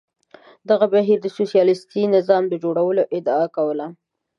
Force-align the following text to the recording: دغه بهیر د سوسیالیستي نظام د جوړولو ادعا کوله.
دغه 0.69 0.85
بهیر 0.93 1.19
د 1.21 1.27
سوسیالیستي 1.37 2.01
نظام 2.15 2.43
د 2.49 2.53
جوړولو 2.63 3.03
ادعا 3.17 3.45
کوله. 3.55 3.85